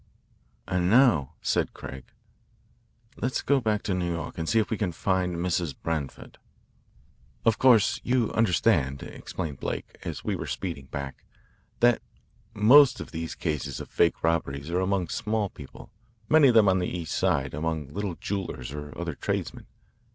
[0.67, 2.05] "And now," said Craig,
[3.17, 5.75] "let us go back to New York and see if we can find Mrs.
[5.79, 6.39] Branford."
[7.45, 11.23] "Of course you understand," explained Blake as we were speeding back,
[11.81, 12.01] "that
[12.55, 15.91] most of these cases of fake robberies are among small people,
[16.27, 19.67] many of them on the East Side among little jewellers or other tradesmen.